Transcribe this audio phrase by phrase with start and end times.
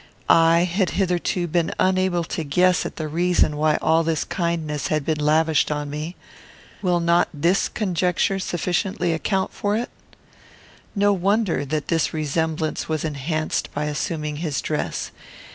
[0.29, 5.05] I had hitherto been unable to guess at the reason why all this kindness had
[5.05, 6.15] been lavished on me.
[6.81, 9.91] Will not this conjecture sufficiently account for it?
[10.95, 15.11] No wonder that this resemblance was enhanced by assuming his dress.